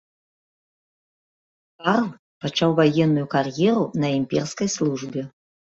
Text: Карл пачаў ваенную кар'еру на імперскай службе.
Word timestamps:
Карл 1.83 2.09
пачаў 2.47 2.75
ваенную 2.81 3.27
кар'еру 3.35 3.83
на 4.07 4.15
імперскай 4.19 4.67
службе. 4.81 5.21